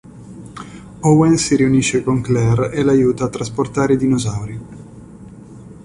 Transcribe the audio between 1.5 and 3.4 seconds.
riunisce con Claire e la aiuta a